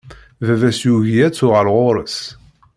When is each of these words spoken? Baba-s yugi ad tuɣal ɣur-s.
Baba-s 0.45 0.79
yugi 0.85 1.17
ad 1.25 1.33
tuɣal 1.33 1.67
ɣur-s. 1.75 2.19